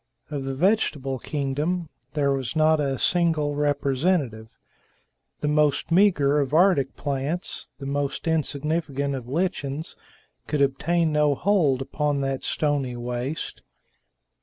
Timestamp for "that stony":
12.21-12.95